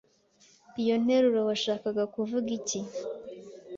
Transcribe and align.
Iyi 0.79 0.93
nteruro 1.03 1.39
washakaga 1.49 2.03
kuvuga 2.13 2.49
iki? 2.57 2.79